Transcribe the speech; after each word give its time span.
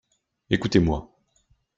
Écoutez-moi. 0.49 1.15